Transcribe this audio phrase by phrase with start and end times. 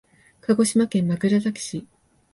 [0.41, 1.87] 鹿児島県枕崎市